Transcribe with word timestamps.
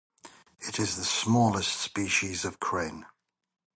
It 0.59 0.79
is 0.79 0.95
the 0.97 1.05
smallest 1.05 1.79
species 1.79 2.43
of 2.43 2.59
crane. 2.59 3.05